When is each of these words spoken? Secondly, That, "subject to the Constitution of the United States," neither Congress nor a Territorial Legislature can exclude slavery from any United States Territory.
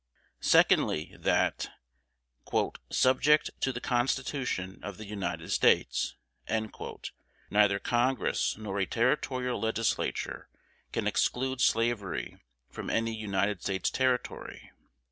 Secondly, 0.39 1.15
That, 1.19 1.69
"subject 2.89 3.51
to 3.61 3.71
the 3.71 3.79
Constitution 3.79 4.79
of 4.83 4.97
the 4.97 5.05
United 5.05 5.51
States," 5.51 6.15
neither 7.51 7.77
Congress 7.77 8.57
nor 8.57 8.79
a 8.79 8.87
Territorial 8.87 9.61
Legislature 9.61 10.49
can 10.91 11.05
exclude 11.05 11.61
slavery 11.61 12.39
from 12.67 12.89
any 12.89 13.13
United 13.15 13.61
States 13.61 13.91
Territory. 13.91 14.71